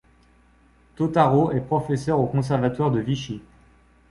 Totaro 0.95 1.51
est 1.51 1.61
professeur 1.61 2.19
au 2.19 2.25
conservatoire 2.25 2.89
de 2.89 2.99
Vichy. 2.99 3.39